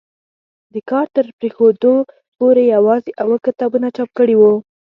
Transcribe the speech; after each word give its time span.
د 0.73 0.75
کار 0.89 1.05
تر 1.15 1.25
پرېښودو 1.39 1.93
پورې 2.37 2.63
یوازې 2.75 3.11
اووه 3.23 3.37
کتابونه 3.45 3.87
چاپ 3.95 4.09
کړي 4.17 4.35
وو. 4.37 4.53